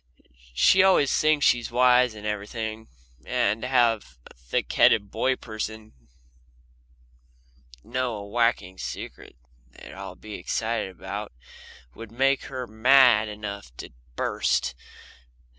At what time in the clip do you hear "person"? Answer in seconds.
5.35-5.93